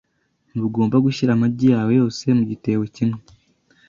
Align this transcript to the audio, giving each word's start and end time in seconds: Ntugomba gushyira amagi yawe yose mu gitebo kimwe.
Ntugomba 0.51 0.95
gushyira 1.05 1.31
amagi 1.33 1.67
yawe 1.73 1.91
yose 1.99 2.23
mu 2.37 2.43
gitebo 2.51 2.83
kimwe. 2.95 3.19